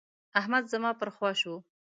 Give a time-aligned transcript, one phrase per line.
[0.39, 1.53] احمد زما پر خوا شو.